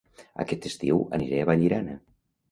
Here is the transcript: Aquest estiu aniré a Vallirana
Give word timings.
Aquest 0.43 0.63
estiu 0.69 1.03
aniré 1.17 1.41
a 1.41 1.47
Vallirana 1.49 1.99